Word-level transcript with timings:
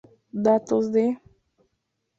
Datos 0.43 0.89
de 0.91 1.05